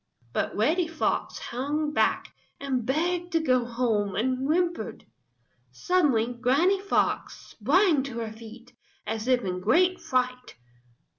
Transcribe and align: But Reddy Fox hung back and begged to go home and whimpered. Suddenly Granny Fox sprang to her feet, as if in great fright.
But 0.33 0.55
Reddy 0.57 0.87
Fox 0.87 1.37
hung 1.37 1.91
back 1.93 2.33
and 2.59 2.87
begged 2.87 3.33
to 3.33 3.39
go 3.39 3.65
home 3.65 4.15
and 4.15 4.39
whimpered. 4.47 5.05
Suddenly 5.71 6.33
Granny 6.33 6.81
Fox 6.81 7.37
sprang 7.51 8.01
to 8.05 8.17
her 8.17 8.31
feet, 8.33 8.73
as 9.05 9.27
if 9.27 9.43
in 9.45 9.59
great 9.59 10.01
fright. 10.01 10.55